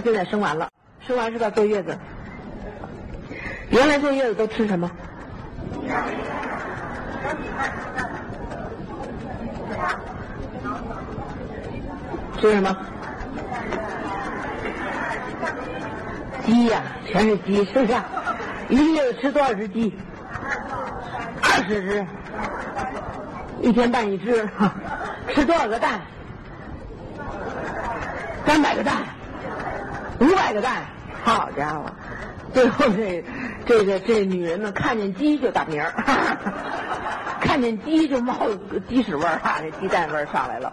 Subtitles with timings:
[0.00, 0.68] 现在生完了，
[1.06, 1.50] 生完是吧？
[1.50, 1.96] 坐月子。
[3.70, 4.90] 原来坐月子都吃什么？
[12.40, 12.76] 吃什么？
[16.44, 17.94] 鸡呀、全是鸡，是不是？
[18.68, 19.92] 一个月吃多少只鸡？
[21.42, 22.06] 二十只，
[23.62, 24.48] 一天半一只，
[25.34, 26.00] 吃多少个蛋？
[28.46, 28.98] 三百个蛋，
[30.20, 30.82] 五百个蛋，
[31.24, 31.84] 好家伙！
[32.54, 33.24] 最后这
[33.66, 35.92] 这个这女人们看见鸡就打鸣儿，
[37.40, 38.34] 看见鸡就冒
[38.88, 40.72] 鸡屎味儿哈，这鸡蛋味儿上来了。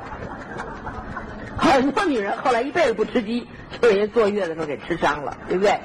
[1.57, 3.47] 很多女人后来一辈子不吃鸡，
[3.81, 5.77] 就人坐月子时候给吃伤了，对不对？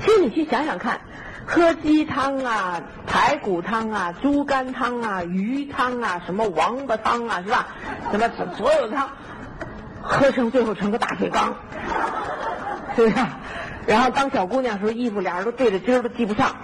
[0.00, 1.00] 其实你去想想看，
[1.46, 7.68] 喝鸡汤啊、排骨汤啊、猪肝汤啊、鱼汤啊、什么王八汤啊，是吧？
[8.10, 9.08] 什么所有的汤，
[10.00, 11.54] 喝成最后成个大水缸，
[12.96, 13.14] 是不是？
[13.86, 16.54] 然后当小姑娘时候，衣服俩人都对着襟儿都系不上。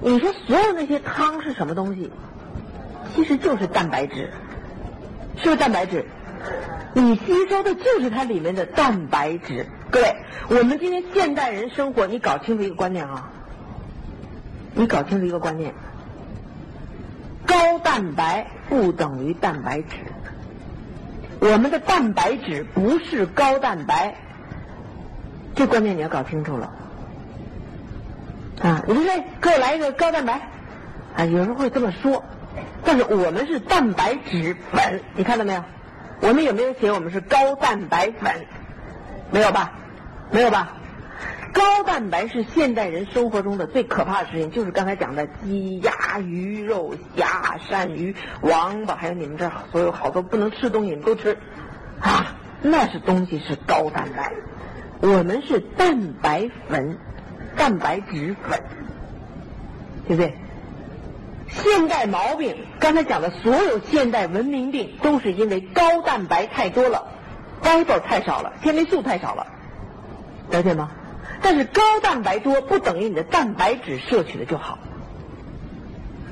[0.00, 2.10] 你说所有那些汤是什么东西？
[3.14, 4.30] 其实就是蛋白质，
[5.36, 6.04] 是不是蛋白质？
[6.92, 9.66] 你吸收的就是它里面的蛋白质。
[9.90, 10.16] 各位，
[10.48, 13.30] 我们今天现代人生活，你搞清楚一个观念啊，
[14.74, 15.72] 你搞清楚一个观念，
[17.46, 19.96] 高蛋白不等于蛋白质。
[21.40, 24.14] 我们的蛋白质不是高蛋白，
[25.56, 26.70] 这观念你要搞清楚了。
[28.62, 30.48] 啊，你说这给我来一个高蛋白，
[31.16, 32.22] 啊，有人会这么说，
[32.84, 35.64] 但是我们是蛋白质粉，你看到没有？
[36.20, 38.46] 我们有没有写我们是高蛋白粉？
[39.30, 39.72] 没有吧？
[40.30, 40.72] 没有吧？
[41.52, 51.36] 高蛋白是现代人生活中的最可怕的事情，就是刚才讲的鸡、鸭、鱼肉、虾、鳝鱼、王八，还有你们这儿所有好多不能吃东西，你们都吃
[52.00, 54.32] 啊，那是东西是高蛋白，
[55.00, 56.98] 我们是蛋白粉、
[57.56, 58.60] 蛋白质粉，
[60.08, 60.34] 对不对？
[61.48, 67.06] 现代毛病，刚才讲的所有现代文明病，都是因为高蛋白太多了
[67.62, 69.46] 白粉太少了，纤维素太少了，
[70.50, 70.90] 了解吗？
[71.40, 74.78] 但是高蛋白多不等于你的蛋白质摄取的就好。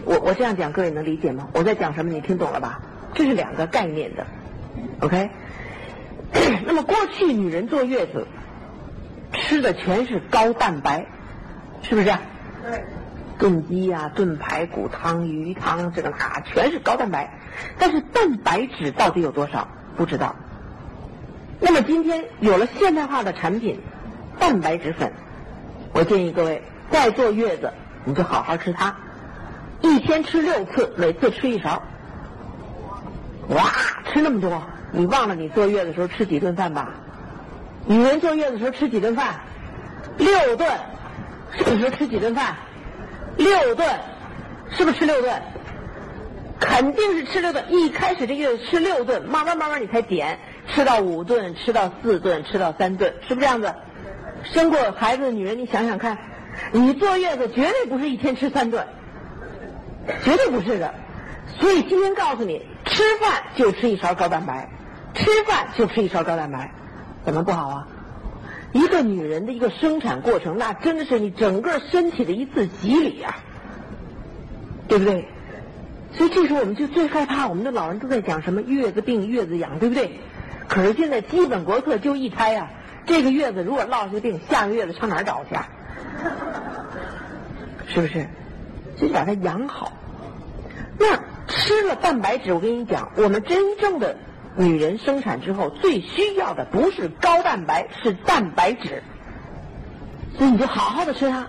[0.05, 1.49] 我我这样讲，各位能理解吗？
[1.53, 2.11] 我在讲什么？
[2.11, 2.81] 你听懂了吧？
[3.15, 4.27] 这是两个概念的
[5.01, 5.31] ，OK？
[6.67, 8.27] 那么过去女人坐月子
[9.55, 11.07] 吃的全是高蛋白，
[11.81, 12.07] 是不是？
[12.61, 12.85] 对。
[13.39, 17.39] 炖鸡呀、炖排骨汤、鱼汤，这个那全是高蛋白，
[17.79, 20.35] 但是蛋白质到底有多少不知道。
[21.61, 23.81] 那么今天有了现代化的产品，
[24.41, 25.13] 蛋白质粉，
[25.93, 26.61] 我建议各位
[26.91, 27.73] 再坐月子，
[28.05, 28.97] 你就好好吃它，
[29.83, 31.81] 一天吃六次，每次吃一勺。
[33.51, 33.71] 哇，
[34.13, 34.61] 吃那么多，
[34.91, 36.91] 你忘了你坐月子的时候吃几顿饭吧？
[37.87, 39.41] 女人坐月子时候吃几顿饭？
[40.17, 40.69] 六顿，
[41.53, 42.57] 是不是吃几顿饭？
[43.37, 43.87] 六顿，
[44.71, 45.43] 是不是吃六顿？
[46.61, 47.65] 肯定是吃六顿。
[47.69, 53.75] 一开始这月子吃六顿，慢慢慢慢你才减，吃到五顿，吃到四顿，吃到三顿，是不是这样子？
[54.45, 56.17] 生过孩子的女人，你想想看，
[56.73, 58.87] 你坐月子绝对不是一天吃三顿，
[60.23, 60.95] 绝对不是的。
[61.59, 64.69] 所以今天告诉你，吃饭就吃一勺高蛋白，
[65.15, 66.73] 吃饭就吃一勺高蛋白，
[67.25, 67.89] 怎么不好啊？
[68.73, 73.37] 一个女人的一个生产过程，那真的是你整个身体的一次洗礼啊，
[74.89, 75.29] 对不对？
[76.13, 80.19] 所以这时候我们就最害怕，我们的老人都在讲什么月子病、月子养，对不对？
[80.69, 82.69] 可是现在基本国策就一胎啊，
[83.07, 85.69] 这个月子如果落下病，下个月子上哪儿找去啊？
[87.87, 88.27] 是不是？
[88.97, 89.93] 就把它养好。
[90.99, 94.17] 那吃了蛋白质，我跟你讲，我们真正的。
[94.57, 99.03] 女人生产之后最需要的不是高蛋白，是蛋白质，
[100.39, 101.47] 所以你就好好的吃它。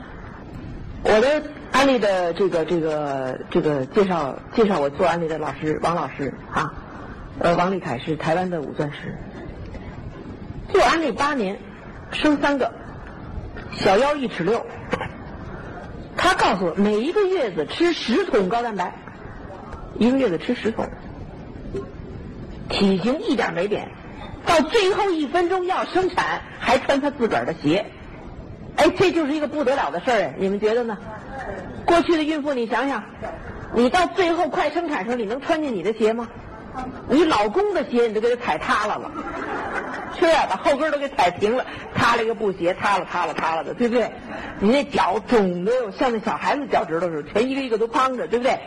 [1.03, 6.73] 我的安利的这个这个这个介绍介绍我做安利的老师王老师啊，
[7.39, 9.15] 呃王立凯是台湾的五钻石，
[10.73, 11.59] 做安利八年，
[12.11, 12.73] 生三个，
[13.73, 14.65] 小腰一尺六，
[16.17, 18.95] 他告诉我每一个月子吃十桶高蛋白，
[19.99, 20.89] 一个月子吃十桶。
[22.69, 23.89] 体型一点没变，
[24.45, 27.85] 到最后一分钟要生产还穿他自个儿的鞋，
[28.77, 30.97] 哎，这就是一个不得了的事儿，你们觉得呢？
[31.85, 33.03] 过去的孕妇，你想想，
[33.73, 36.27] 你到最后快生产时候，你能穿进你的鞋吗？
[37.07, 39.11] 你老公的鞋你都给他踩塌了了，
[40.19, 44.11] 是啊，把后跟都给踩平了，塌了一个布鞋，塌了塌了塌了的，对不对？
[44.59, 48.59] 你那脚肿的，像那小孩子脚趾头似的，全一个一个都胖着，对不对？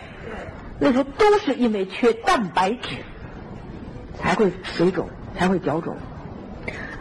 [0.78, 2.96] 那时候都是因为缺蛋白质。
[4.18, 5.96] 才会水肿，才会脚肿。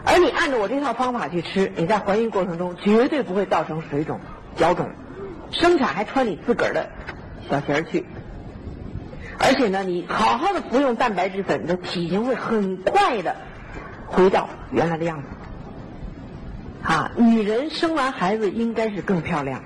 [0.05, 4.19] 而你按照我这套方法去吃，你在怀孕过程中绝对不会造成水肿、
[4.55, 4.89] 脚肿，
[5.51, 6.89] 生产还穿你自个儿的
[7.49, 8.05] 小鞋去。
[9.39, 13.35] 而且呢，你好好的服用蛋白质粉，你的体型会很快的
[14.07, 15.27] 回到原来的样子。
[16.83, 19.61] 啊，女人生完孩子应该是更漂亮，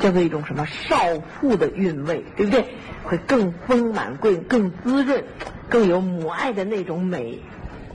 [0.00, 0.96] 叫做一种什么少
[1.40, 2.64] 妇的韵味，对不对？
[3.08, 5.24] 会更丰满、更更滋润、
[5.70, 7.40] 更有母爱的那种美，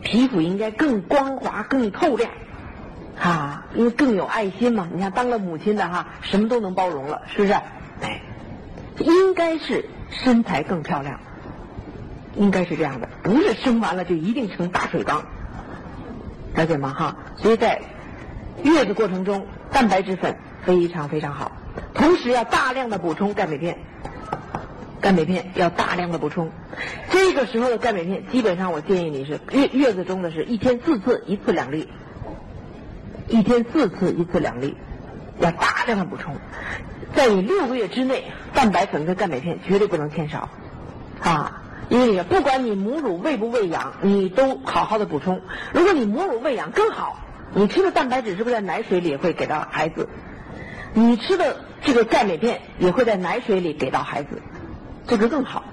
[0.02, 2.32] 皮肤应该更光滑、更透亮，
[3.22, 4.90] 啊，因为更有爱心嘛。
[4.92, 7.54] 你看，当了母亲的哈，什么都能包容了，是不是？
[8.02, 8.22] 哎，
[8.98, 11.20] 应该是身材更漂亮，
[12.36, 15.24] 应该是这样的，不是生完了就一定成大水缸，
[16.56, 16.90] 了解吗？
[16.90, 17.80] 哈，所以在。
[18.62, 21.52] 月子过程中，蛋白质粉非常非常好，
[21.96, 23.80] 同时要大量的补充钙镁片，
[25.04, 26.50] 钙镁片要大量的补充。
[27.12, 31.90] 这个时候的钙镁片，基本上我建议你是月月子中的是一天四次，一次两粒，
[33.28, 34.78] 一天四次，一次两粒，
[35.40, 36.38] 要大量的补充。
[37.14, 38.24] 在你六个月之内，
[38.54, 40.50] 蛋白粉跟钙镁片绝对不能欠少，
[41.22, 45.42] 啊，因为不管你母乳喂不喂养，你都好好的补充。
[45.74, 47.20] 如果你母乳喂养更好。
[47.56, 50.10] 你吃的蛋白质是不是在奶水里会给到孩子？
[50.96, 54.42] 你吃的这个钙镁片也会在奶水里给到孩子，
[55.08, 55.64] 这个更好。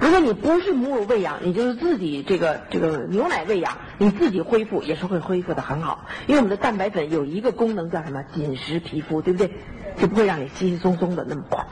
[0.00, 6.06] 如果你不是母乳喂养，你就是自己这个这个牛奶喂养，你自己恢复也是会恢复的很好。
[6.26, 8.22] 因为我们的蛋白粉有一个功能叫什么？
[8.34, 9.52] 紧实皮肤，对不对？
[9.96, 11.64] 就不会让你稀稀松松的那么快。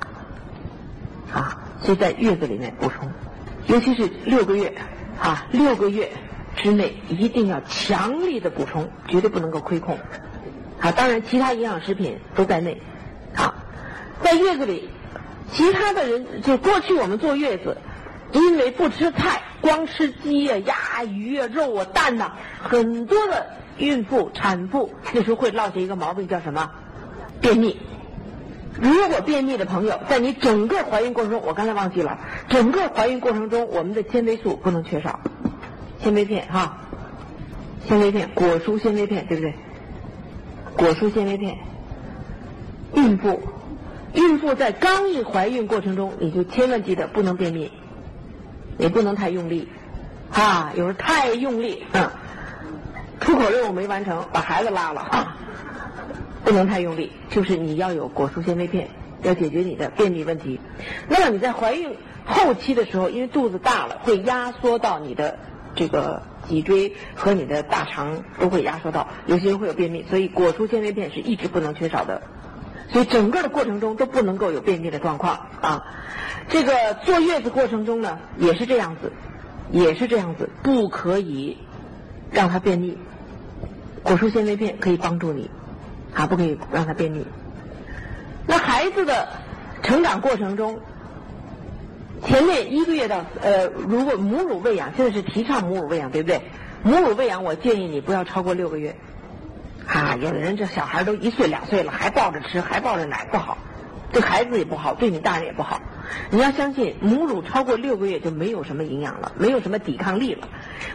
[1.32, 3.11] 啊，所以在月子里面补充，
[3.67, 4.75] 尤其是六个月
[5.20, 6.11] 啊，六个月。
[6.55, 9.99] 之内一定要强力的补充，绝对不能够亏空。
[10.81, 12.79] 啊，当然其他营养食品都在内。
[13.35, 13.55] 啊，
[14.23, 14.91] 在月子里，
[15.52, 17.76] 其他的人就过去我们坐月子，
[18.32, 22.32] 因为不吃菜，光吃鸡呀、鸭、鱼啊、肉啊、蛋呐，
[22.62, 23.46] 很多的
[23.76, 26.70] 孕妇、产妇那时候会落下一个毛病，叫什么？
[27.40, 27.78] 便秘。
[28.81, 32.19] 如果便秘的朋友，在你整个怀孕过程中，我刚才忘记了，
[32.49, 35.20] 整个怀孕过程中，我们的纤维素不能缺少。
[36.00, 36.78] 纤维片哈，
[37.87, 39.54] 纤维片，果蔬纤维片，对不对？
[40.75, 41.58] 果蔬纤维片，
[42.94, 43.43] 孕妇，
[44.14, 47.70] 孕妇在刚一怀孕过程中，你就千万记得不能便秘，
[48.79, 49.69] 也不能太用力，
[50.31, 52.11] 啊，有时候太用力，嗯，
[53.20, 55.37] 出口任务没完成，把孩子拉了啊，
[56.44, 58.88] 不能太用力，就是你要有果蔬纤维片，
[59.23, 60.61] 要解决你的便秘问题。
[61.09, 65.38] 那么你在怀孕后期的时候，因为肚子大了，会压缩到你的。
[65.75, 66.20] 这个
[66.50, 72.20] 脊椎和你的大肠都会压缩到，有些人会有便秘，所以果蔬纤维片是一直不能缺少的。
[72.93, 75.85] 所以整个的过程中都不能够有便秘的状况啊。
[76.49, 76.73] 这个
[77.05, 79.12] 坐月子过程中呢，也是这样子，
[79.71, 81.59] 也是这样子，不可以
[82.31, 82.99] 让他便秘。
[84.03, 85.50] 果蔬纤维片可以帮助你，
[86.15, 87.27] 啊，不可以让他便秘。
[88.47, 89.29] 那孩子的
[89.83, 90.79] 成长过程中。
[92.25, 96.41] 前面一个月到呃，如果母乳喂养，现在是提倡母乳喂养，对不对？
[96.85, 98.95] 母乳喂养，我建议你不要超过六个月。
[99.88, 103.59] 啊，有的人这小孩都一岁两岁了，还抱着吃，还抱着奶，不好，
[104.13, 105.81] 对孩子也不好，对你大人也不好。
[106.31, 110.47] 你要相信，母乳超过六个月就没有什么营养了，没有什么抵抗力了。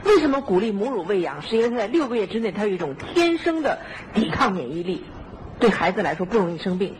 [0.05, 1.41] 为什么鼓励母乳喂养？
[1.41, 3.79] 是因为在六个月之内，它有一种天生的
[4.13, 5.03] 抵抗免疫力，
[5.59, 6.95] 对孩子来说不容易生病。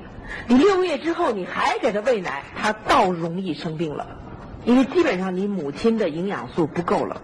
[0.48, 4.07] 你六个月之后你还给他喂奶，他倒容易生病了，
[4.65, 7.22] 因为基本上你母亲的营养素不够了，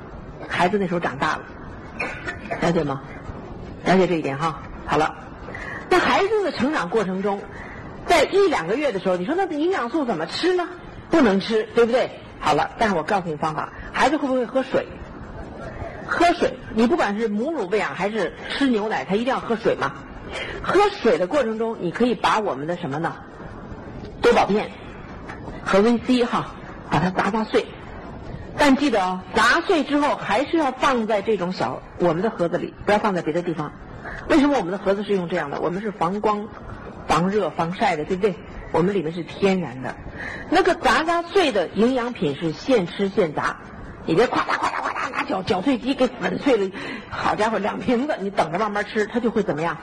[0.48, 1.42] 孩子那时候长大了，
[2.62, 3.02] 了解吗？
[3.84, 4.62] 了解这一点哈。
[4.86, 5.16] 好了，
[5.94, 7.40] 在孩子的成长过程中，
[8.08, 10.68] 在一两个月的时候，你说那营养素怎么吃呢？
[11.12, 12.10] 不能吃，对不对？
[12.40, 14.88] 好了，但是我告诉你方法，孩子会不会喝水？
[16.08, 19.92] 喝水，你不管是母乳喂养还是吃牛奶，他一定要喝水嘛。
[20.64, 23.14] 喝水的过程中，你可以把我们的什么呢？
[24.20, 24.72] 多宝片
[25.64, 26.56] 和 VC 哈，
[26.90, 27.68] 把它砸砸碎。
[28.58, 33.72] 但记得哦，砸碎之后还是要放在这种小我们的盒子里，不要放在别的地方。
[34.30, 35.60] 为什么我们的盒子是用这样的？
[35.60, 36.48] 我们是防光、
[37.08, 38.36] 防热、防晒的，对不对？
[38.72, 39.96] 我们里面是天然的。
[40.50, 43.58] 那个砸砸碎的营养品是现吃现砸，
[44.06, 46.72] 你别咵嚓咵嚓咵嚓拿搅搅碎机给粉碎了。
[47.10, 49.78] 好家伙，两瓶子，你等着慢慢吃，它就会怎么样？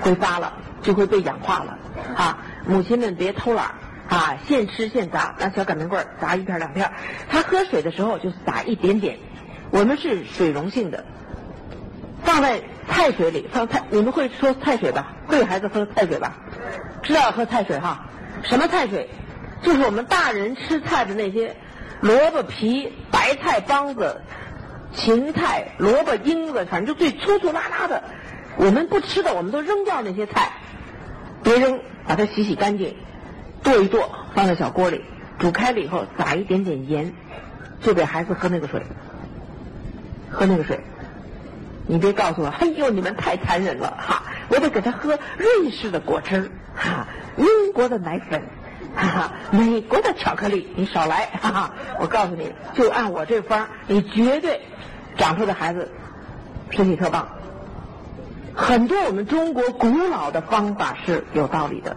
[0.00, 1.78] 挥发了，就会被氧化了
[2.16, 2.38] 啊！
[2.66, 3.66] 母亲们别偷懒
[4.08, 6.90] 啊，现吃现砸，拿小擀面棍砸一片两片。
[7.28, 9.18] 他喝水的时候就撒一点点，
[9.70, 11.04] 我们是水溶性的，
[12.22, 15.14] 放在菜水里放菜，你们会说菜水吧？
[15.26, 16.36] 会给孩子喝菜水吧？
[17.02, 18.04] 知道喝菜水哈？
[18.42, 19.08] 什么菜水？
[19.62, 21.54] 就是我们大人吃菜的那些
[22.00, 24.20] 萝卜皮、白菜帮子、
[24.92, 28.02] 芹菜、萝卜缨子，反正就最粗粗拉拉的，
[28.56, 30.50] 我们不吃的，我们都扔掉那些菜，
[31.42, 32.96] 别扔，把它洗洗干净，
[33.62, 35.04] 剁一剁，放在小锅里，
[35.38, 37.12] 煮开了以后，撒一点点盐，
[37.80, 38.82] 就给孩子喝那个水，
[40.30, 40.80] 喝那个水。
[41.90, 44.22] 你别告诉我，哎呦，你们太残忍了哈！
[44.48, 48.40] 我得给他喝瑞士的果汁哈，英国的奶粉，
[48.94, 51.74] 哈哈，美国的巧克力，你少来哈哈！
[51.98, 54.60] 我告诉你，就按我这方，你绝对
[55.16, 55.90] 长出的孩子
[56.70, 57.26] 身体特棒。
[58.54, 61.96] 很多我们中国古老的方法是有道理的。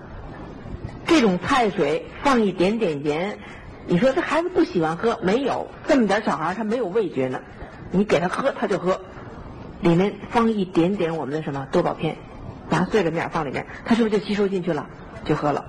[1.05, 3.37] 这种菜水放一点点盐，
[3.85, 5.19] 你说这孩子不喜欢喝？
[5.21, 7.39] 没有，这么点小孩他没有味觉呢，
[7.91, 8.99] 你给他喝他就喝。
[9.83, 12.15] 里面放一点点我们的什么多宝片，
[12.69, 14.87] 拿碎了面放里面，它是不是就吸收进去了？
[15.25, 15.65] 就喝了，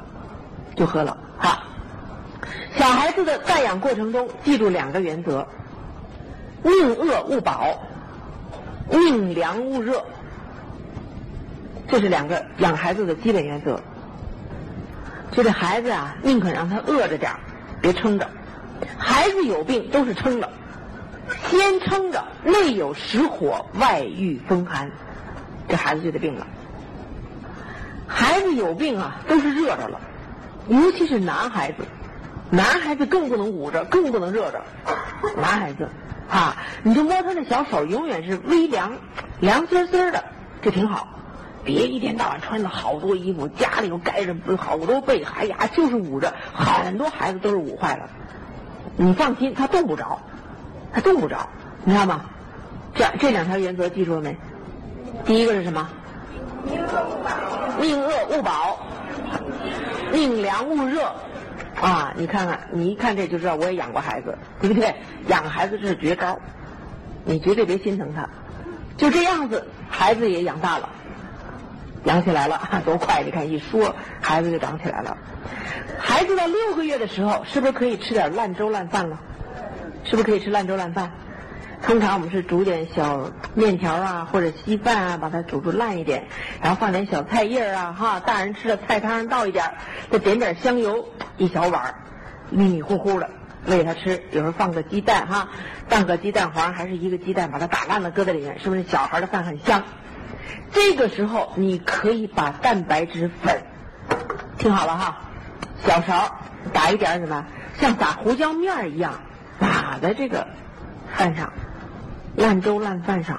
[0.77, 1.19] 就喝了。
[1.37, 1.65] 好，
[2.77, 5.45] 小孩子的带养过程中，记住两个原则：
[6.63, 7.67] 宁饿勿饱，
[8.89, 10.05] 宁凉勿热。
[11.89, 13.81] 这是两个养孩子的基本原则。
[15.33, 17.33] 就这孩子啊，宁可让他饿着点
[17.83, 18.29] 别撑着。
[18.97, 20.49] 孩子有病都是撑着。
[21.49, 24.91] 先撑着，内有实火，外遇风寒，
[25.69, 26.47] 这孩子就得病了。
[28.07, 30.01] 孩子有病啊，都是热着了，
[30.69, 31.85] 尤其是男孩子，
[32.51, 34.63] 男孩子更不能捂着，更不能热着。
[35.37, 35.89] 男孩子
[36.29, 38.93] 啊，你就摸他那小手，永远是微凉，
[39.41, 40.25] 凉丝丝的，
[40.63, 41.09] 这挺好。
[41.65, 46.35] 别一天到晚穿了好多衣服，家里又盖着好多被，哎呀，就是捂着。
[46.53, 48.09] 很多孩子都是捂坏了。
[48.97, 50.21] 你放心，他冻不着。
[50.95, 51.47] 他冻不着，
[51.85, 52.25] 你知道吗？
[52.95, 54.37] 这这两条原则记住了没？
[55.25, 55.89] 第一个是什么？
[57.81, 58.79] 宁饿勿饱，
[60.13, 61.13] 宁凉勿热。
[61.83, 64.95] 啊，你看看，你一看这就知道我也养过孩子，对不对？
[65.27, 66.39] 养孩子这是绝招，
[67.25, 68.29] 你绝对别心疼他。
[68.97, 70.89] 就这样子，孩子也养大了，
[72.05, 73.25] 养起来了， 多快！
[73.25, 75.19] 你看一说，孩子就长起来了。
[75.99, 79.19] 孩子到六个月的时候，是不是可以吃点烂粥烂饭了？
[80.05, 81.11] 是不是可以吃烂粥烂饭？
[81.83, 86.27] 通常我们是煮点小面条啊，或者稀饭啊，把它煮出烂一点，
[86.63, 89.71] 然后放点小菜叶啊，哈，大人吃的菜汤倒一点，
[90.11, 91.07] 再点点香油，
[91.37, 91.95] 一小碗，
[92.49, 93.29] 迷迷糊糊的
[93.67, 94.23] 喂他吃。
[94.31, 95.49] 有时候放个鸡蛋哈，
[95.87, 99.83] 半个鸡蛋黄还是一个鸡蛋，把它打烂了搁在里面，是不是小孩的饭很香？
[100.73, 103.63] 这个时候你可以把蛋白质粉，
[104.57, 105.19] 听好了哈，
[105.85, 106.35] 小勺
[106.73, 107.45] 打一点什么，
[107.79, 109.21] 像打胡椒面一样。
[109.95, 110.49] 打在这个
[111.15, 111.53] 饭上，
[112.35, 113.39] 烂粥烂饭上，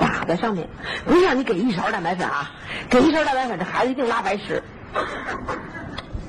[0.00, 0.68] 打在上面。
[1.06, 2.50] 不是让你给一勺蛋白粉啊，
[2.90, 4.60] 给一勺蛋白粉，这孩子一定拉白屎。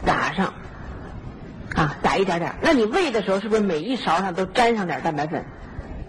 [0.05, 0.53] 打上，
[1.73, 2.53] 啊，打一点点。
[2.61, 5.43] 那你喂的时候，是不是每一勺上都沾上点蛋白粉、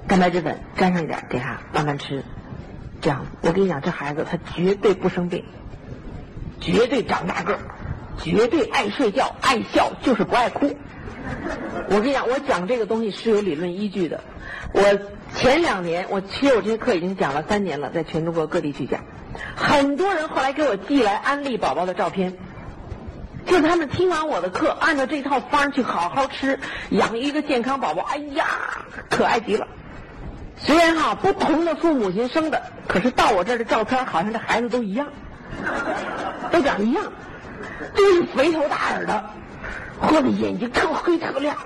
[0.06, 2.23] 蛋白质粉，沾上一点，给他慢慢吃。
[3.00, 5.42] 这样，我跟你讲，这孩子他绝对不生病，
[6.61, 7.61] 绝对长大个儿，
[8.23, 10.76] 绝对爱睡觉、爱笑，就是不爱哭。
[11.88, 14.21] 我跟你讲，我讲这个东西是有理论依据的。
[14.73, 14.83] 我
[15.35, 19.00] 前两年，我其实我这些课已经讲了三年了，在全中国各地去讲。
[19.57, 22.37] 很多人后来给我寄来安利宝宝的照片，
[23.47, 26.59] 就他们听完我的课，按照这套方去好好吃，
[26.90, 28.02] 养一个健康宝宝。
[28.02, 28.47] 哎呀，
[29.11, 29.66] 可爱极了。
[30.57, 35.09] 虽然哈不同的父母亲生的，可是到我这儿的照片，好像这孩子都一样，
[36.52, 37.04] 都长一样，
[37.95, 39.25] 都是肥头大耳的。
[40.12, 41.56] 我的眼睛特黑特亮，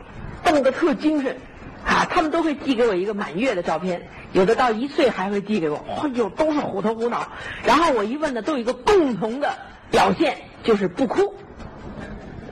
[0.44, 1.36] 瞪得特精神，
[1.84, 7.26] 啊，他们都会寄给我一个满月的照片，有的到一岁还会寄给我，哎呦，都是虎头虎脑。
[7.64, 9.54] 然后我一问呢，都有一个共同的
[9.90, 11.34] 表现，就是不哭。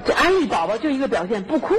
[0.04, 1.74] 这安利宝宝就一个表现，不哭，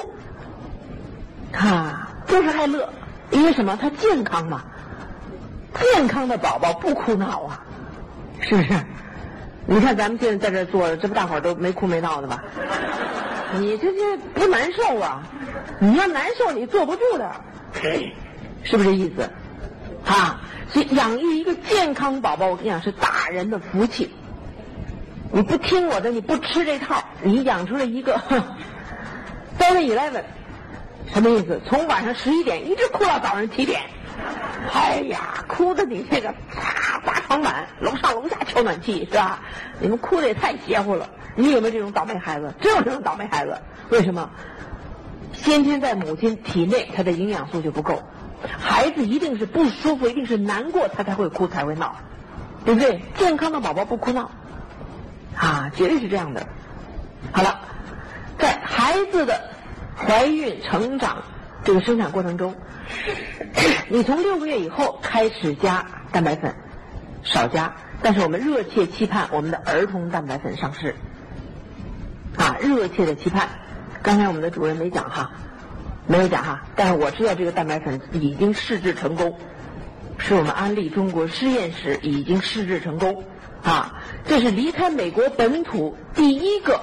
[1.53, 2.89] 啊，就是爱乐，
[3.31, 3.77] 因为什么？
[3.81, 4.63] 他健康嘛，
[5.93, 7.63] 健康的宝宝不哭闹啊，
[8.41, 8.73] 是不是？
[9.65, 12.43] 你看咱们现在在这坐着，这不大伙儿都没哭没闹的吧？
[13.55, 15.23] 你这这不难受啊？
[15.79, 17.31] 你要难受，你坐不住的，
[18.63, 19.29] 是不是这意思？
[20.05, 24.13] 啊，所以养育一个健康宝宝，我跟你讲是大人的福气。
[25.31, 28.17] 你不听我的，你不吃这套，你养出来一个
[29.59, 30.23] seven eleven，
[31.13, 31.59] 什么意思？
[31.67, 33.81] 从晚上十一点一直哭到早上七点，
[34.73, 39.39] 哎呀，哭的你这个擦砸床板，楼上楼下敲暖气是吧？
[39.79, 41.09] 你们哭的也太邪乎了。
[41.35, 42.53] 你有没有这种倒霉孩子？
[42.59, 43.57] 真有这种倒霉孩子？
[43.89, 44.29] 为什么？
[45.33, 48.01] 先天在母亲体内，他的营养素就不够。
[48.59, 51.95] 孩子一定是不舒服，一定是难过，他才会哭，才会闹，
[52.65, 53.01] 对不对？
[53.15, 54.31] 健康的宝宝不哭闹，
[55.35, 56.47] 啊，绝对是这样的。
[57.31, 57.59] 好了，
[58.39, 59.39] 在孩子的
[59.95, 61.23] 怀孕、成长
[61.67, 62.55] 这个生产过程中，
[63.91, 66.55] 你从六个月以后开始加蛋白粉，
[67.23, 70.95] 少加，但是我们热切期盼我们的儿童蛋白粉上市，
[72.37, 73.49] 啊，热切的期盼。
[74.01, 75.29] 刚才我们的主任没讲哈，
[76.07, 79.37] 没有讲哈，但是我知道这个蛋白粉已经试制成功，
[80.17, 83.25] 是我们安利中国实验室已经试制成功，
[83.61, 83.93] 啊，
[84.23, 86.79] 这是离开美国本土第一个、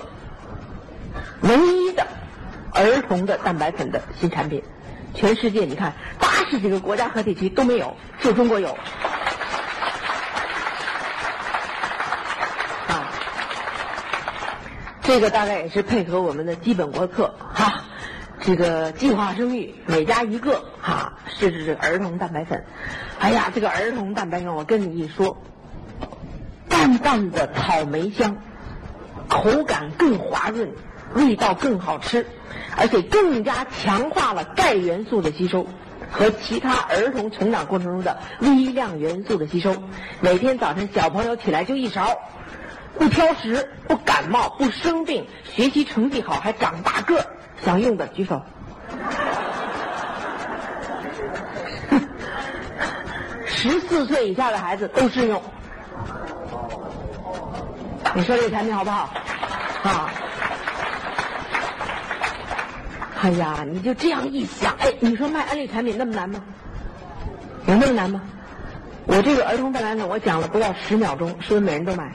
[1.40, 2.06] 唯一的
[2.74, 4.62] 儿童的蛋白粉的新产品。
[5.14, 8.76] 全世界你看，八十几个国家和地区都没有，就中国有。
[12.88, 13.12] 啊，
[15.02, 17.84] 这个大概也是配合我们的基本国策哈，
[18.40, 22.64] 这个计划生育，每家一个哈，试试这个儿童蛋白粉。
[23.20, 25.40] 哎呀，这个儿童蛋白粉，我跟你一说，
[26.68, 28.36] 淡淡的草莓香，
[29.28, 30.72] 口感更滑润。
[31.14, 32.26] 味道更好吃，
[32.76, 35.66] 而且更加强化了钙元素的吸收
[36.10, 39.74] 和其他儿童成长过程中的微量元素的吸收。
[40.20, 42.18] 每天早晨小朋友起来就一勺，
[42.98, 47.24] 不挑食，不感冒，不生病，学习成绩好，还长大个。
[47.64, 48.42] 想用的举手。
[53.46, 55.40] 十四岁以下的孩子都适用。
[58.14, 59.08] 你说这个产品好不好？
[59.84, 60.12] 啊？
[63.24, 66.38] 哎呀，你就这样一想，哎，你说卖安利产品那么难吗？
[67.66, 68.20] 有那么难吗？
[69.06, 72.12] 我这个儿童蛋白粉，我讲了不到十秒钟，是不是每人都买？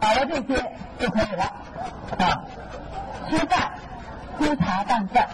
[0.00, 1.44] 好了这些就可以了
[2.16, 2.40] 啊。
[3.28, 3.72] 吃饭，
[4.38, 5.28] 粗茶淡饭，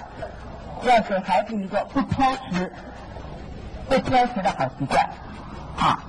[0.83, 2.73] 要给孩子一个不挑食、
[3.89, 5.09] 不挑食的好习惯
[5.79, 6.03] 啊。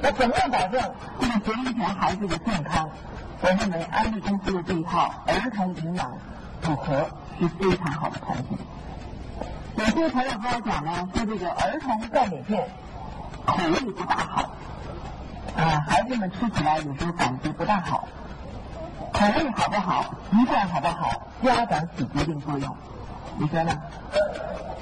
[0.00, 0.80] 那怎么样保证
[1.20, 2.88] 这个节育前孩子的健康？
[3.40, 6.16] 我认为安利公司的这一套儿童营养。
[6.64, 7.06] 组合
[7.38, 8.58] 是非常好的产品。
[9.76, 12.66] 有些朋友跟我讲呢，说这个儿童钙镁片
[13.44, 14.42] 口味不大好，
[15.58, 18.08] 啊，孩子们吃起来有时候感觉不大好。
[19.12, 22.76] 口味好不好，习惯好不好，家长起决定作用。
[23.36, 23.78] 你说呢？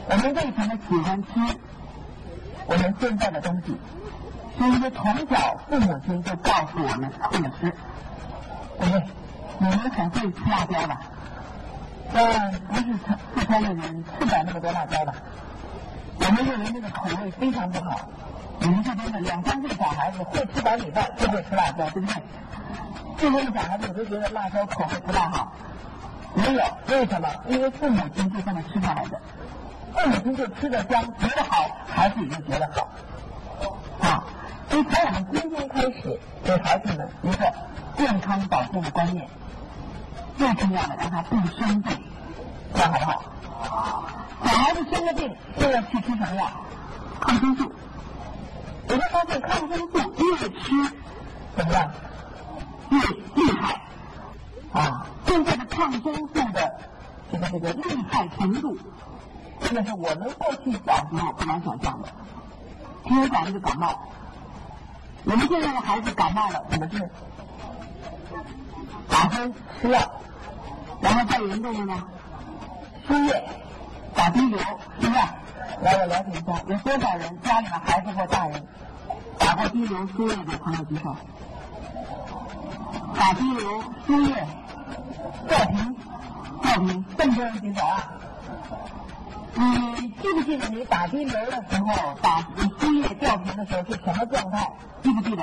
[0.08, 1.28] 我们为什么喜欢吃
[2.66, 3.76] 我们现在的东西？
[4.56, 7.74] 是因为从小父母亲就告诉我们不能吃，
[8.78, 9.02] 对不对？
[9.58, 11.00] 你们很会吃辣椒吧？
[12.14, 12.82] 嗯，不是
[13.34, 15.14] 四川的人吃不了那么多辣椒的。
[16.18, 18.00] 我们认为那个口味非常不好。
[18.60, 22.22] 你们这边的两三岁小孩子会吃白米饭，就会吃辣椒，对不对？
[23.18, 25.52] 这边的小孩子都觉得辣椒口味不大好。
[26.34, 27.28] 没有，为什么？
[27.48, 29.20] 因为父母亲就这么吃下来的。
[29.92, 32.88] 父母亲就吃的香，觉得好，孩子也就觉得好。
[34.00, 34.24] 啊，
[34.68, 37.52] 所以从我们今天开始，给孩子们一个
[37.96, 39.26] 健康保健的观念。
[40.36, 42.02] 最重要的，让他不生病，
[42.74, 44.04] 这样好不好？
[44.44, 46.50] 小孩子生了病，就要去吃什么药？
[47.20, 47.72] 抗生素。
[48.88, 50.94] 我会发现抗生素越吃
[51.56, 51.90] 怎么样？
[52.90, 53.80] 越厉害。
[54.72, 56.12] 啊，现在的抗生素
[56.52, 56.74] 的
[57.30, 58.76] 这个这个厉害程度，
[59.60, 62.08] 真的是我们过去小时候不敢想象的。
[63.04, 63.98] 听我讲这个感冒，
[65.24, 67.10] 我们现在的孩子感冒了怎么治？
[69.08, 69.98] 打针吃药。
[71.00, 72.02] 然后再严重的呢，
[73.06, 73.44] 输液、
[74.14, 74.58] 打滴流，
[75.00, 75.18] 是不是？
[75.82, 78.64] 来，我了解一下，有多少人家里的孩子或大人
[79.38, 81.16] 打过滴流、输液的朋友举手。
[83.16, 84.46] 打滴流、输液、
[85.48, 85.96] 吊瓶、
[86.62, 88.12] 吊瓶，这么多人举手啊？
[89.54, 92.40] 你记不记得你打滴流的时候、打
[92.78, 94.70] 输液、吊瓶的时候是什么状态？
[95.02, 95.42] 记不记得？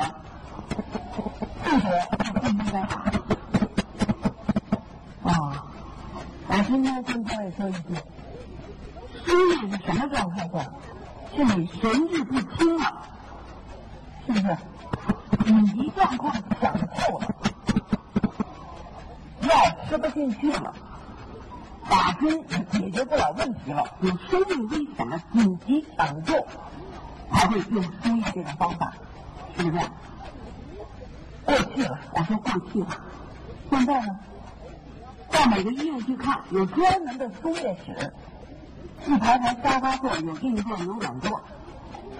[1.69, 1.89] 记得，
[2.34, 2.95] 不应该打。
[5.23, 5.63] 啊，
[6.47, 7.79] 我今天跟各位说一句，
[9.23, 10.65] 输液是什么状态下？
[11.36, 13.03] 是你神志不清了，
[14.25, 14.58] 是不是？
[15.45, 17.27] 紧急状况想透了，
[19.41, 19.49] 药
[19.88, 20.73] 吃不进去了，
[21.88, 26.34] 打针也解决不了问题了，有生命危险了，紧急抢救
[27.32, 28.91] 才会用输液这种方法，
[29.55, 29.86] 是不是？
[31.49, 32.88] 过去了，我说过去了，
[33.71, 34.19] 现在呢？
[35.31, 38.13] 到每个医院去看，有专门的输液室，
[39.07, 41.41] 一排排沙发座，有硬座有软座，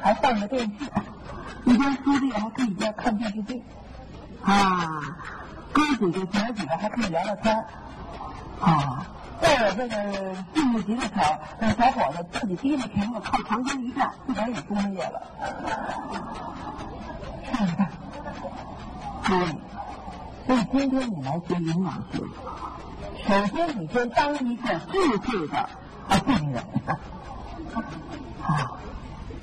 [0.02, 0.86] 还放着电视，
[1.66, 3.64] 一边输液还可以一边看电视剧，
[4.44, 5.00] 啊，
[5.72, 7.66] 哥几个姐几个还可以聊聊天
[8.62, 9.06] 啊。
[9.42, 15.22] 再有这个进不急的时候，那小伙子自己提着瓶子靠墙根一站，自个也输上液了，
[17.46, 17.76] 是不是？
[19.26, 19.38] 对。
[20.48, 22.20] 所以今天你来学营养学。
[23.28, 25.58] 首先，你先当一个智慧的
[26.08, 26.64] 啊，病人。
[28.42, 28.72] 啊，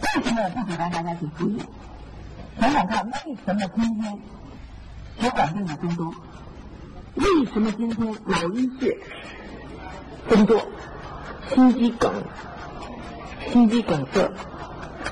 [0.01, 1.63] 为什么我不给大家去注意？
[2.59, 4.19] 想想看，为什么今天
[5.21, 6.13] 血管病的增多？
[7.15, 8.99] 为什么今天脑溢血
[10.29, 10.61] 增多？
[11.55, 12.13] 心肌梗、
[13.53, 14.29] 心肌梗塞、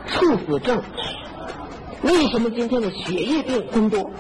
[0.07, 0.83] 猝死症？
[2.03, 4.11] 为什么今天的血液病增多？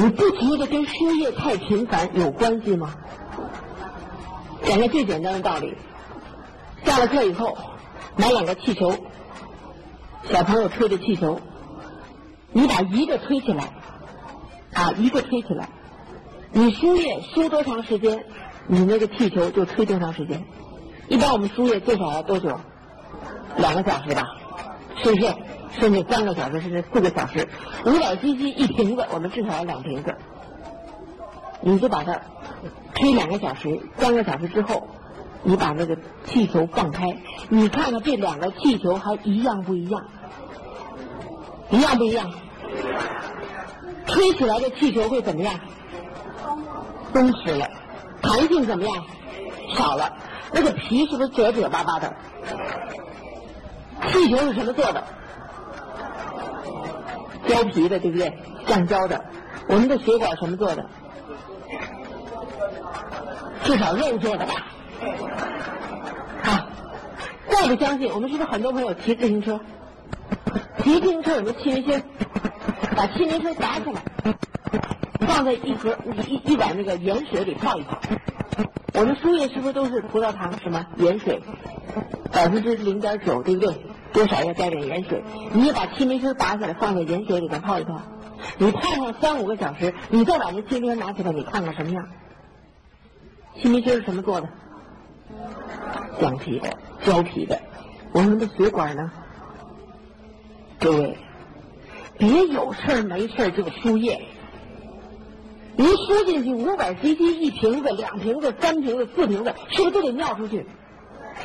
[0.00, 2.94] 你不觉得跟输液太频繁有关系吗？
[4.64, 5.76] 讲个最简单的道理，
[6.86, 7.58] 下了课以后
[8.16, 8.96] 买两个气球，
[10.24, 11.38] 小朋友吹的气球，
[12.52, 13.64] 你把一个吹起来，
[14.72, 15.68] 啊，一个吹起来，
[16.52, 18.24] 你输液输多长时间，
[18.68, 20.42] 你那个气球就吹多长时间。
[21.08, 22.58] 一般我们输液最少要多久？
[23.58, 24.26] 两个小时吧，
[25.02, 25.34] 是不是？
[25.78, 27.48] 甚至三个小时，甚至四个小时，
[27.86, 30.14] 五百 cc 一瓶子，我们至少要两瓶子。
[31.62, 32.18] 你就把它
[32.94, 34.88] 吹两个小时，三个小时之后，
[35.42, 37.16] 你把那个气球放开，
[37.48, 40.02] 你看看这两个气球还一样不一样？
[41.70, 42.30] 一样不一样？
[44.06, 45.54] 吹起来的气球会怎么样？
[47.12, 47.68] 松弛了，
[48.22, 49.04] 弹性怎么样？
[49.76, 50.12] 少了，
[50.52, 52.12] 那个皮是不是褶褶巴巴的？
[54.08, 55.04] 气球是什么做的？
[57.46, 58.32] 胶皮的，对不对？
[58.66, 59.24] 橡胶的。
[59.68, 60.84] 我们的血管什么做的？
[63.64, 64.66] 至少肉做的吧。
[66.42, 66.68] 啊，
[67.48, 69.60] 再不相信，我们是不是很多朋友骑自行车？
[70.82, 72.02] 骑自行车有个气门芯，
[72.96, 74.02] 把气门芯拔下来，
[75.20, 77.98] 放在一盒一一碗那个盐水里泡一泡。
[78.94, 81.40] 我们输液是不是都是葡萄糖什么盐水？
[82.32, 83.74] 百分之零点九，对不对？
[84.12, 85.22] 多少要加点盐水。
[85.52, 88.00] 你把气门芯拔下来，放在盐水里边泡一泡。
[88.58, 92.08] 你泡上三五个小时，你再把那气门芯拿起来，你看看什么样？
[93.60, 94.48] 气门芯是什么做的？
[96.20, 96.68] 橡皮的、
[97.04, 97.60] 胶皮的。
[98.12, 99.10] 我们的血管呢？
[100.78, 101.16] 各位，
[102.18, 104.20] 别有事儿没事儿就输液。
[105.76, 110.66] 您输进去五百 cc 一瓶子、两瓶子、三瓶子、四瓶子，是不是都得尿出去？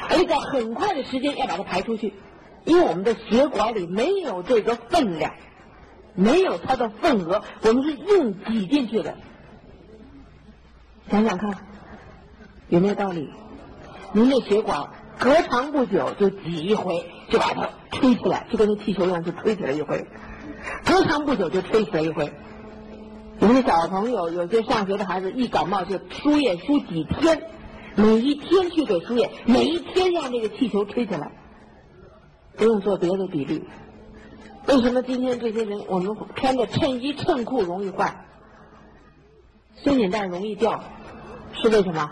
[0.10, 2.14] 而且在很快的时间要把它排出去，
[2.66, 5.32] 因为我们的血管里没有这个分量，
[6.16, 9.16] 没有它的份额，我们是硬挤进去的。
[11.10, 11.56] 想想看，
[12.70, 13.30] 有没有道理？
[14.14, 20.06] 您的血管隔长不久就挤一回，就把它吹起来，就跟那气球一样，就吹起来一回；
[20.86, 22.34] 隔长不久就吹起来一回。
[23.40, 27.44] 我们的小朋友，有些上学的孩子，一感冒就输液输几天，
[27.96, 31.32] 每一天去给输液，每一天让这个气球吹起来，
[32.58, 33.64] 不用做别的比例。
[34.68, 38.26] 为什么今天这些人，我们穿的衬衣衬裤容易坏，
[39.76, 40.84] 松紧带容易掉，
[41.54, 42.12] 是为什么？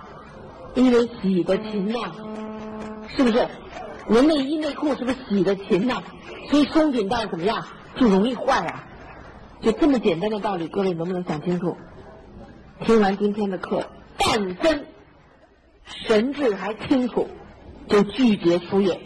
[0.76, 2.12] 因为洗的勤呐，
[3.16, 3.48] 是不是？
[4.08, 6.04] 我内衣内裤是不是洗的勤呐？
[6.50, 8.84] 所以松紧带怎么样就容易坏啊？
[9.62, 11.78] 就这么简单的道理，各位能不能想清楚？
[12.82, 14.86] 听完今天的课，但分
[15.86, 17.30] 神志还清楚，
[17.88, 19.00] 就拒绝输液，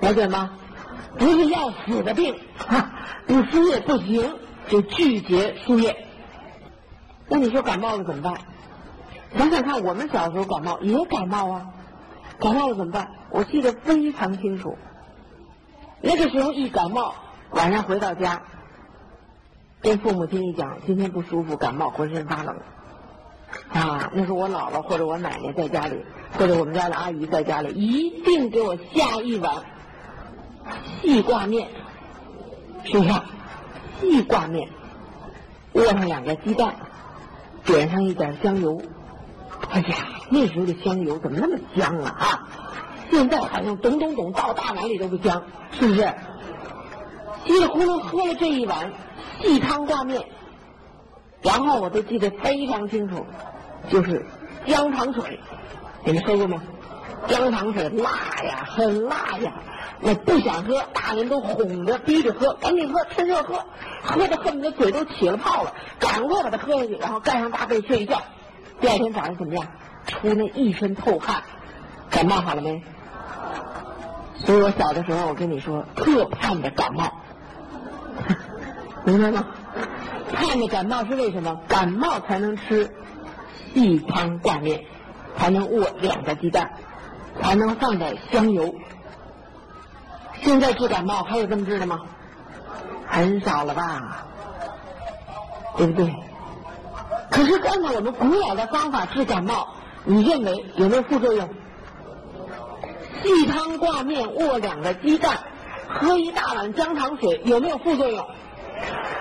[0.00, 0.50] 了解吗？
[1.18, 2.34] 不是要死的病，
[3.26, 4.34] 不输液不行，
[4.68, 6.06] 就拒绝输液。
[7.28, 8.34] 那你说感冒了怎么办？
[9.36, 11.66] 想想看，我们小时候感冒也感冒啊，
[12.38, 13.10] 感冒了怎么办？
[13.30, 14.76] 我记得非常清楚，
[16.02, 17.14] 那个时候一感冒。
[17.50, 18.42] 晚上回到家，
[19.80, 22.56] 跟父母亲一讲，今天不舒服，感冒，浑身发冷。
[23.68, 26.04] 啊，那是我姥姥或者我奶奶在家里，
[26.36, 29.62] 或者我们家的阿姨在家里，一定给我下一碗
[31.02, 31.68] 细挂面，
[32.84, 33.10] 是不是？
[34.00, 34.68] 细挂面，
[35.72, 36.74] 窝上两个鸡蛋，
[37.64, 38.80] 点上一点香油。
[39.70, 39.96] 哎呀，
[40.28, 42.16] 那时候的香油怎么那么香啊？
[42.18, 42.48] 啊，
[43.10, 46.12] 现在好像咚咚咚倒大碗里都不香，是不是？
[47.46, 48.92] 稀里糊涂喝了这一碗
[49.40, 50.22] 细汤挂面，
[51.42, 53.24] 然后我都记得非常清楚，
[53.88, 54.26] 就是
[54.66, 55.38] 姜糖水，
[56.04, 56.62] 你们喝过吗？
[57.28, 58.10] 姜糖水辣
[58.44, 59.52] 呀，很辣呀，
[60.00, 63.64] 我不想喝，大人都哄着逼着喝，赶紧喝，趁热喝，
[64.02, 68.22] 喝的恨不得嘴都起了泡了，赶快把它喝下去，然后盖上大被睡一觉，
[68.80, 69.66] 第二天早上怎么样？
[70.06, 71.42] 出那一身透汗，
[72.10, 72.82] 感冒好了没？
[74.38, 77.10] 所以我小的时候，我跟你说，特盼着感冒。
[79.04, 79.46] 明白吗？
[80.32, 81.58] 盼着感冒是为什么？
[81.66, 82.90] 感冒才能吃
[83.74, 84.84] 一汤挂面，
[85.36, 86.70] 才能卧两个鸡蛋，
[87.40, 88.74] 还能放点香油。
[90.42, 92.00] 现在治感冒还有这么治的吗？
[93.08, 94.26] 很少了吧？
[95.76, 96.14] 对不对？
[97.30, 99.68] 可是刚才我们古老的方法治感冒，
[100.04, 101.48] 你认为有没有副作用？
[103.22, 105.38] 细汤挂面卧两个鸡蛋，
[105.88, 108.26] 喝一大碗姜糖水，有没有副作用？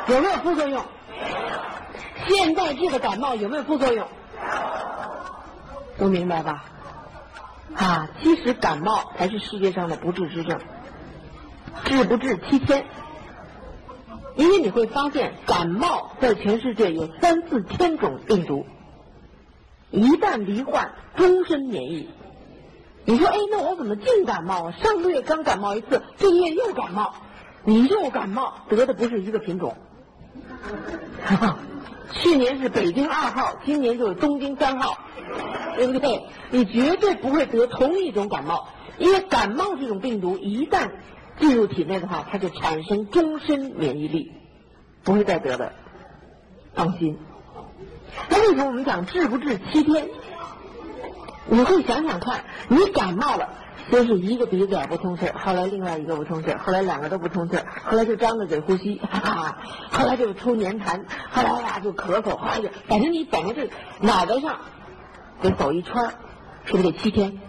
[0.07, 0.83] 有没有副作用？
[2.27, 4.07] 现在治的感冒有没有副作用？
[5.97, 6.63] 都明白吧？
[7.75, 10.59] 啊，其实感冒才是世界上的不治之症，
[11.83, 12.85] 治不治七天。
[14.35, 18.65] 因为你会发现，感冒在全世界有三四千种病毒，
[19.91, 22.09] 一旦罹患，终身免疫。
[23.05, 24.71] 你说，哎，那我怎么净感冒啊？
[24.71, 27.13] 上个月刚感冒一次，这个月又感冒，
[27.63, 29.75] 你又感冒，得的不是一个品种。
[31.23, 31.57] 哈哈
[32.11, 34.97] 去年是北京二号，今年就是东京三号，
[35.75, 36.23] 对不对？
[36.51, 40.91] 你绝对不会得同一种感冒，因为感冒这种病毒一旦
[41.39, 44.31] 进入体内的话，它就产生终身免疫力，
[45.03, 45.73] 不会再得的，
[46.73, 47.17] 放心。
[48.29, 50.07] 那为什么我们讲治不治七天？
[51.47, 53.49] 你会想想看，你感冒了，
[53.89, 59.57] 先是一个鼻子眼不通气后来另外一个不通气后来两个都不通气后来就张着嘴呼吸，哈哈，
[59.91, 63.69] 后来就出粘痰，后来呀就咳嗽，后来就反正你整个这
[64.01, 64.59] 脑袋上
[65.41, 65.93] 得走一圈
[66.65, 67.39] 是不是得七天？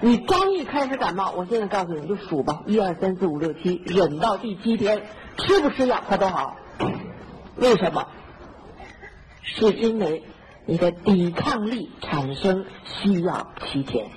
[0.00, 5.02] 你刚一开始感冒，我现在告诉你就数吧，一二三四五六七，忍到第七天，
[5.38, 6.56] 吃不吃药它都好。
[7.56, 8.06] 为什么？
[9.42, 10.22] 是因为。
[10.68, 14.08] 你的抵抗力产生需要七天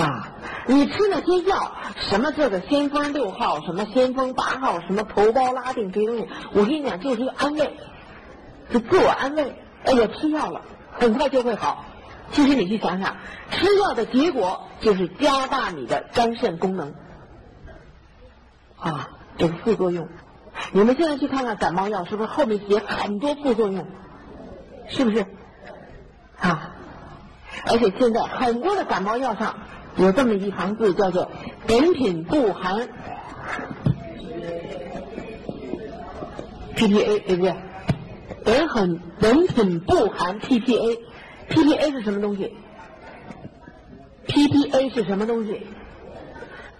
[0.00, 0.28] 啊！
[0.66, 7.76] 你吃那些药，什么这个先锋六号，什么先锋八号，什么头孢拉定这些东西，我跟你讲，就是一个安慰，
[8.70, 9.54] 就自我安慰。
[9.84, 11.84] 哎呀，吃药了，很快就会好。
[12.30, 13.16] 其实你去想想，
[13.50, 16.94] 吃药的结果就是加大你的肝肾功能
[18.78, 20.08] 啊，这个副作用。
[20.70, 23.86] 你们现在去看看感冒药，是不是后面写很多副作用？
[24.88, 25.26] 是不是
[26.40, 26.70] 啊？
[27.66, 29.56] 而且现在很多的感冒药上
[29.96, 31.30] 有这么一行字，叫做
[31.68, 32.88] “本品不含
[36.74, 37.54] PPA”，对不对？
[38.44, 42.56] 本很本品不含 PPA，PPA 是什么东西
[44.26, 45.66] ？PPA 是什么东西？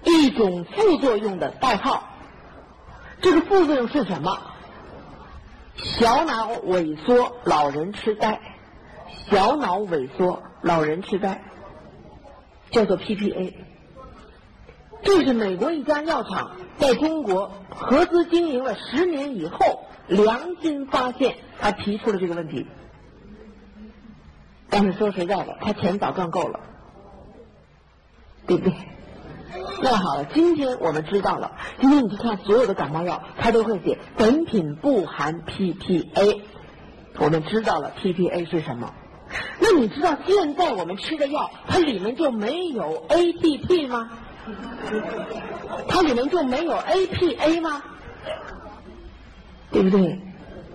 [0.05, 2.09] 一种副作用的代号。
[3.21, 4.37] 这个副作用是什么？
[5.77, 8.39] 小脑萎缩，老人痴呆；
[9.31, 11.41] 小脑萎缩，老人痴呆，
[12.73, 13.53] 叫做 PPA。
[15.05, 22.67] 这是美国一家药厂在中国合资经营了十年以后良心发现，他提出了这个问题。
[24.69, 26.61] 但是说实在的，他钱早赚够了，
[28.47, 28.75] 对不对？
[29.83, 31.53] 那好了，今天我们知道了。
[31.81, 36.41] 今天你去看所有的感冒药，它都会写本品不含 PPA。
[37.19, 38.95] 我们知道了 PPA 是什么。
[39.61, 44.11] 那你知道现在我们吃的药，它里面就没有 ADP 吗？
[45.89, 47.83] 它里面就没有 APA 吗？
[49.71, 50.21] 对不对？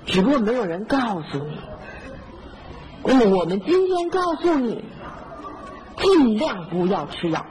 [0.06, 1.60] 只不过没有人告诉你。
[3.04, 4.84] 那么我们今天告诉你，
[5.98, 7.46] 尽量不要吃药。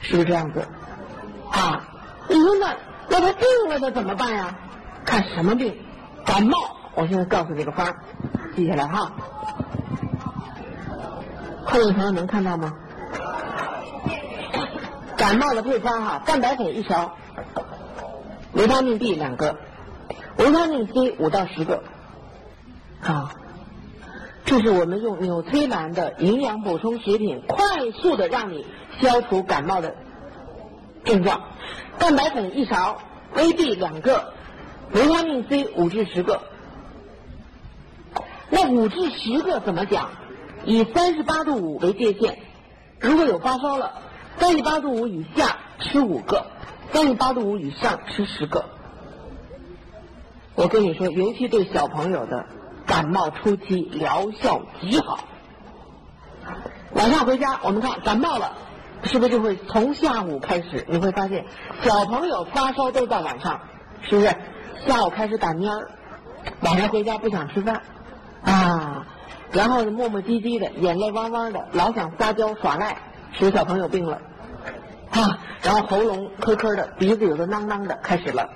[0.00, 0.66] 是不是这样子？
[1.50, 1.84] 啊，
[2.28, 2.74] 你说那
[3.08, 4.56] 那他病了他怎么办呀？
[5.04, 5.76] 看什么病？
[6.24, 6.56] 感冒。
[6.94, 7.94] 我现在告诉你个方，
[8.56, 9.12] 记下来哈。
[11.70, 12.72] 后面朋友能看到吗？
[15.16, 17.14] 感冒的配方哈，蛋白粉一勺，
[18.52, 19.56] 维他命 B 两个，
[20.38, 21.82] 维他命 C 五到十个。
[23.02, 23.30] 啊，
[24.44, 28.66] 这是我们用纽崔莱的营养补充食品，快速的让你。
[29.00, 29.94] 消除感冒的
[31.04, 31.40] 症状，
[32.00, 33.00] 蛋白粉一勺
[33.36, 34.32] ，A、B 两个，
[34.90, 36.42] 维他命 C 五至十个。
[38.50, 40.10] 那五至十个怎么讲？
[40.68, 42.38] 以三十八度五为界限，
[43.00, 43.90] 如果有发烧了，
[44.36, 46.44] 三十八度五以下吃五个，
[46.92, 48.66] 三十八度五以上吃十个。
[50.54, 52.44] 我跟你说，尤其对小朋友的
[52.86, 55.20] 感冒初期疗效极好。
[56.92, 58.52] 晚上回家，我们看感冒了。
[59.04, 60.84] 是不是就会从下午开始？
[60.88, 61.46] 你会发现
[61.82, 63.60] 小朋友发烧都在晚上，
[64.02, 64.36] 是不是？
[64.86, 65.88] 下午开始打蔫儿，
[66.60, 67.80] 晚上回家不想吃饭
[68.42, 69.06] 啊，
[69.52, 72.96] 然后呢磨磨唧唧的，眼泪汪汪的，老想撒娇耍赖，
[73.32, 74.20] 使小朋友病了
[75.10, 78.48] 啊，然后喉咙咳咳的，鼻子有的囔囔的，开始了。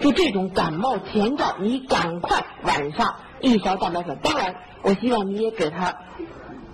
[0.00, 4.18] 就这种感冒前兆，你赶快晚上一勺蛋白粉。
[4.22, 5.94] 当然，我希望你也给他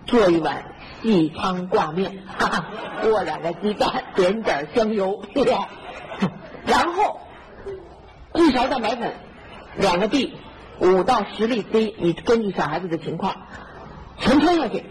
[0.07, 0.65] 做一碗。
[1.01, 2.65] 细汤挂面，哈哈，
[3.03, 5.23] 过两个鸡蛋，点点香油，
[6.67, 7.21] 然后
[8.35, 9.15] 一勺蛋白粉，
[9.77, 10.37] 两个 B，
[10.81, 13.35] 五到十粒 C，你根据小孩子的情况，
[14.19, 14.85] 全吞下去，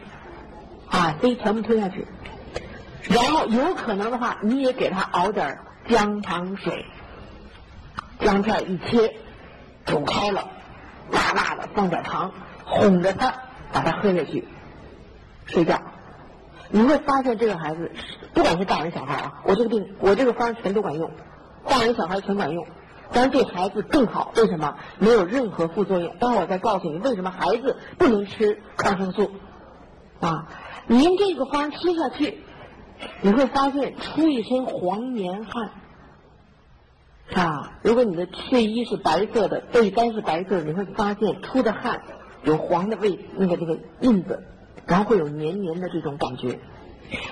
[0.89, 2.05] 啊，C 全部吞下去。
[3.09, 6.85] 然后有可能的话，你也给他熬点姜糖水，
[8.19, 9.15] 姜片一切，
[9.85, 10.49] 煮开了，
[11.09, 12.31] 辣辣的，放点糖，
[12.65, 13.33] 哄着他
[13.71, 14.45] 把他喝下去，
[15.45, 15.81] 睡觉。
[16.69, 17.89] 你会发现这个孩子，
[18.33, 21.09] 不管是大人小孩啊，我这个病，我这个方全都管用，
[21.65, 22.67] 大人小孩全管用。
[23.11, 24.75] 但是对孩子更好，为什么？
[24.99, 26.15] 没有任何副作用。
[26.17, 29.31] 待会儿我再告诉你为什么孩子不能吃抗生素
[30.19, 30.47] 啊！
[30.87, 32.43] 你用这个方吃下去。
[33.21, 35.69] 你会发现出一身黄黏汗
[37.35, 37.73] 啊！
[37.83, 42.01] 如果你的睡衣是白色的，被单是白色的，你会发现出的汗
[42.43, 44.43] 有黄的味，那个那个印子，
[44.87, 46.59] 然后会有黏黏的这种感觉。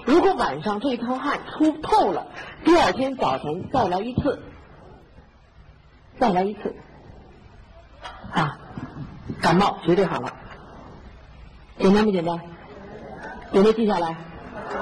[0.06, 2.28] 如果晚上这一套汗出透了，
[2.64, 4.40] 第二天早晨再来一次，
[6.20, 6.76] 再来一次
[8.34, 8.58] 啊，
[9.42, 10.32] 感冒绝对好了。
[11.78, 12.40] 简单不简单？
[13.52, 14.16] 有没有记下来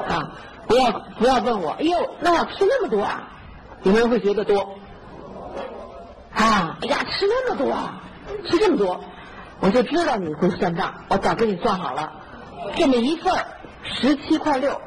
[0.08, 0.32] 啊？
[0.68, 3.24] 不要不要问我，哎呦，那要吃那么多啊？
[3.84, 4.62] 有没有人会觉得多？
[6.34, 8.02] 啊，哎呀，吃那么多，啊，
[8.46, 9.00] 吃这么多，
[9.60, 12.12] 我就知道你会算账，我早给你算好了，
[12.76, 13.34] 这么一份
[13.84, 14.80] 十七块六，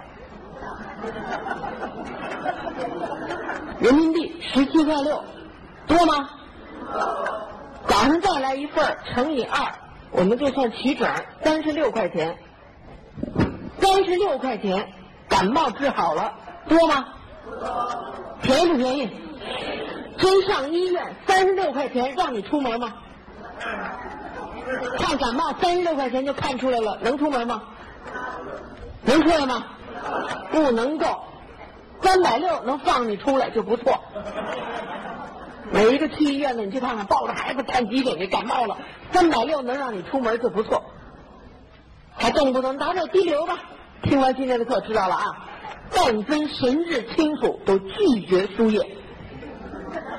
[3.78, 5.22] 人民币十七块六，
[5.86, 6.30] 多吗？
[7.86, 9.72] 早上再来一份乘以二，
[10.10, 11.08] 我们就算取整，
[11.42, 12.36] 三十六块钱，
[13.80, 14.92] 三十六块钱。
[15.28, 16.32] 感冒治好了，
[16.68, 17.04] 多吗？
[18.42, 19.10] 便宜不便宜？
[20.16, 22.94] 真上医院三十六块钱让你出门吗？
[24.98, 27.60] 看感冒三十六块钱就看出来了，能出门吗？
[29.02, 29.64] 能出来吗？
[30.52, 31.06] 不能够，
[32.00, 34.00] 三百六能放你出来就不错。
[35.72, 38.76] 每一个去医院的，你去看看，抱着孩子看急诊的感冒了，
[39.12, 40.82] 三百六能让你出门就不错。
[42.14, 43.58] 还动不动打点滴流吧。
[44.02, 45.24] 听完今天的课，知道了啊！
[45.94, 48.96] 但分神志清楚，都拒绝输液。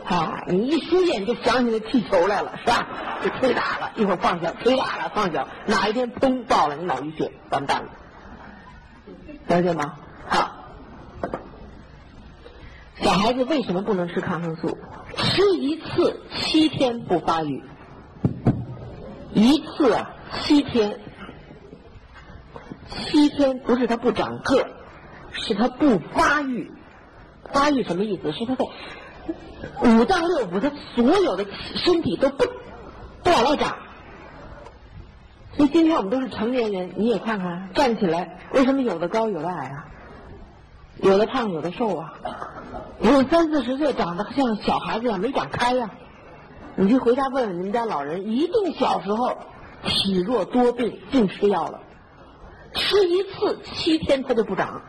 [0.06, 2.88] 啊，你一输液，你就想起那气球来了，是吧？
[3.24, 7.90] 就吹大了，一会儿放下，吹大了放下，哪一天砰爆了，你脑溢血，完蛋了。
[9.48, 9.96] 了解吗？
[13.02, 14.78] 小孩子为什么不能吃抗生素？
[15.16, 17.64] 吃一次七天不发育，
[19.34, 21.00] 一次啊七天。
[22.90, 24.66] 七天不是他不长个，
[25.32, 26.72] 是他不发育。
[27.52, 28.32] 发育什么意思？
[28.32, 28.66] 是他在
[29.84, 32.46] 五脏六腑，他所有的身体都不
[33.24, 33.78] 不往外长。
[35.56, 39.86] 所以今天我们都是成年人，你也看看，站起来，为什么有的高有的矮啊？
[41.02, 42.14] 有的胖有的瘦啊？
[43.02, 45.90] 有三四十岁长得像小孩子一样没长开呀？
[46.76, 49.38] 你去回家问问你们家老人，一定小时候
[49.84, 51.80] 体弱多病，净吃药了。
[52.74, 54.82] 吃一次七天它就不长，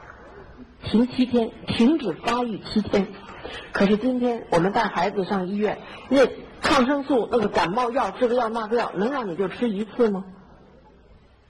[0.85, 3.07] 停七天，停止发育七天。
[3.73, 6.27] 可是今天我们带孩子上医院，那
[6.61, 10.25] 抗生素、那个感冒药、这个药那个药，能让你就吃一次吗？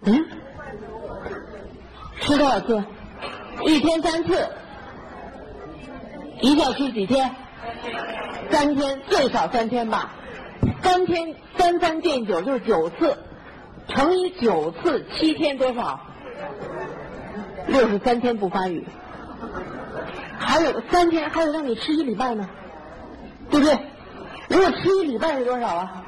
[0.02, 0.24] 嗯？
[2.20, 2.84] 吃多少次？
[3.66, 4.48] 一天三次。
[6.40, 7.34] 一下吃几天？
[8.50, 10.12] 三天，最少三天吧。
[10.82, 13.18] 三天三三见九就是九次，
[13.88, 16.00] 乘以九次，七天多少？
[17.66, 18.86] 六十三天不发育，
[20.38, 22.48] 还有三天，还有让你吃一礼拜呢，
[23.50, 23.78] 对不对？
[24.48, 26.04] 如果吃一礼拜是多少啊？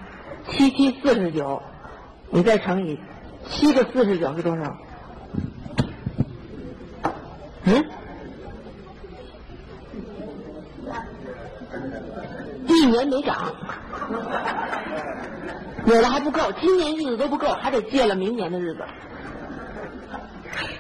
[0.48, 1.60] 七七四十九，
[2.30, 2.98] 你再乘以
[3.48, 4.76] 七个四十九是多少？
[7.70, 7.84] 嗯？
[12.66, 13.52] 一年没长，
[15.86, 18.84] 有的还不够，今年日子都不够，还得借了明年的日子。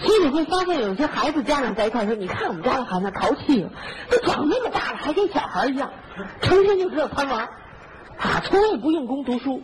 [0.00, 3.68] 所以你会发现，有些孩子家长在一块说：“你看我们家的孩子淘气，
[4.10, 5.90] 都长那么大了，还跟小孩一样，
[6.42, 7.44] 成天就知道贪玩，
[8.16, 9.62] 啊，从来不用功读书。”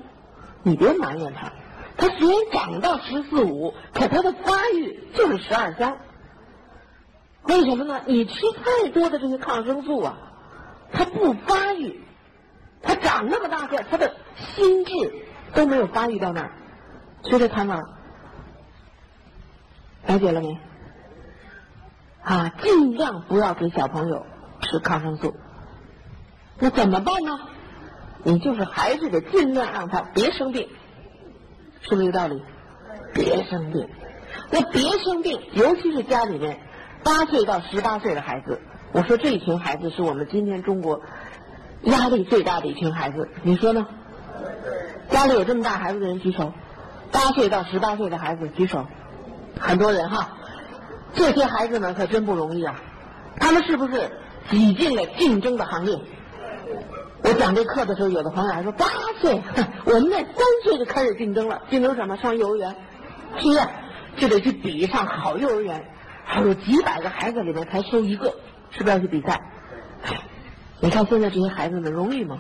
[0.63, 1.53] 你别埋怨他，
[1.97, 5.97] 他虽然长到十四五，可他的发育就是十二三。
[7.49, 8.01] 为什么呢？
[8.07, 10.17] 你吃太多的这些抗生素啊，
[10.93, 12.01] 他不发育，
[12.83, 14.93] 他长那么大个，他的心智
[15.55, 16.51] 都没有发育到那儿，
[17.23, 17.81] 学着贪玩。
[20.07, 20.59] 了解了没？
[22.23, 24.27] 啊，尽量不要给小朋友
[24.61, 25.37] 吃抗生素。
[26.59, 27.39] 那怎么办呢？
[28.25, 30.69] 你就是还是得尽量让他别生病，
[31.83, 32.43] 是不是这个道理？
[33.15, 33.89] 别生病。
[34.51, 36.59] 那别生病，尤其是家里面
[37.07, 41.01] 八岁到十八岁的孩子，我说这一群孩子是我们今天中国
[41.83, 43.29] 压力最大的一群孩子。
[43.45, 43.87] 你说呢？
[45.09, 46.53] 家里有这么大孩子的人举手。
[47.13, 48.85] 八岁到十八岁的孩子举手。
[49.61, 50.37] 很多人哈，
[51.15, 52.75] 这些孩子们可真不容易啊！
[53.39, 54.11] 他们是不是
[54.51, 55.97] 挤进了竞争的行列？
[57.23, 58.87] 我讲这课的时候，有的朋友还说八
[59.21, 59.41] 岁，
[59.85, 60.35] 我们那三
[60.65, 62.17] 岁就开始竞争了，竞争什么？
[62.17, 62.75] 上幼儿园，
[63.39, 63.61] 是不是？
[64.17, 65.85] 就得去比上好幼儿园，
[66.29, 68.35] 还有几百个孩子里面才收一个，
[68.71, 69.41] 是不是要去比赛？
[70.81, 72.39] 你看现在这些孩子们容易吗？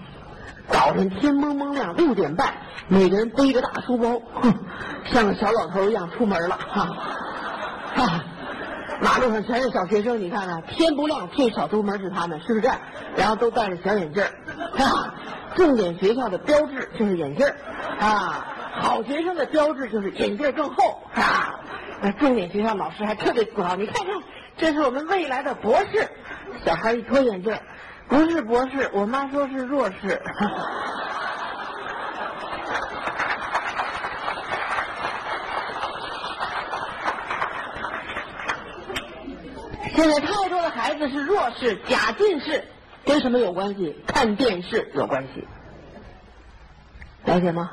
[0.68, 2.52] 早晨天蒙蒙亮，六点半，
[2.88, 4.52] 每个人背着大书包，哼，
[5.04, 6.88] 像个小老头一样出门了，哈，
[7.94, 8.24] 哈，
[9.00, 12.68] 马路上全是小学生，你看看，天不亮最少出门是他们，是不是？
[13.16, 14.28] 然后都戴着小眼镜儿，
[14.82, 15.14] 啊，
[15.54, 17.46] 重点学校的标志就是眼镜，
[18.00, 18.44] 啊，
[18.80, 21.55] 好学生的标志就是眼镜更厚，啊，
[22.02, 24.14] 那重点学校老师还特别自豪，你看看，
[24.56, 26.08] 这是我们未来的博士，
[26.64, 27.58] 小孩一脱眼镜。
[28.08, 30.22] 不是博士，我妈说是弱势。
[39.94, 42.62] 现在太多的孩子是弱势、假近视，
[43.04, 43.96] 跟什么有关系？
[44.06, 45.48] 看电视有关系，
[47.24, 47.70] 了解吗？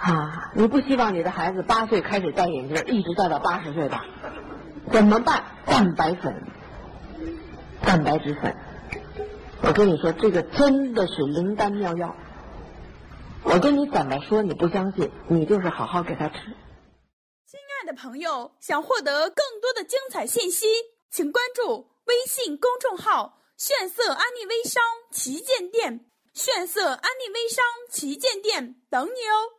[0.00, 4.04] 啊，你不希望你的孩子八岁开始戴眼镜，一直戴到八十岁吧？
[4.92, 5.44] 怎么办？
[5.66, 6.42] 蛋白粉，
[7.82, 8.56] 蛋白质粉。
[9.60, 12.14] 我跟你说，这个真的是灵丹妙药。
[13.42, 16.36] 我跟你怎么说，你不相信，你就是好好给他吃。
[17.44, 20.66] 亲爱的朋友，想获得更多的精彩信息，
[21.10, 29.57] 请关注微信公众号“炫色安利微商旗舰店”，炫色安利微商旗舰店等你哦。